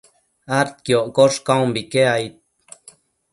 adquioccosh 0.59 1.39
caumbique 1.47 1.97
aid 2.15 2.33